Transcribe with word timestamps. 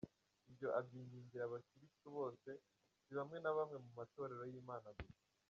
Ibyo 0.49 0.67
abyingingira 0.79 1.43
abakiristu 1.45 2.07
bose 2.17 2.49
si 3.03 3.11
bamwe 3.17 3.37
na 3.41 3.51
bamwe 3.57 3.77
mu 3.83 3.91
matorero 3.99 4.43
y’Imana 4.51 4.87
gusa. 4.97 5.19